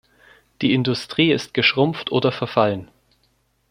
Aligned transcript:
Die 0.63 0.73
Industrie 0.73 1.31
ist 1.31 1.53
geschrumpft 1.53 2.11
oder 2.11 2.31
verfallen. 2.31 2.89